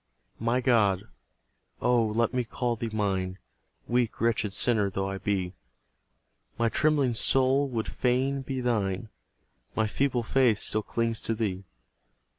[0.39, 1.03] My God
[1.79, 3.37] (oh, let me call Thee mine,
[3.87, 5.53] Weak, wretched sinner though I be),
[6.57, 9.09] My trembling soul would fain be Thine;
[9.75, 11.65] My feeble faith still clings to Thee.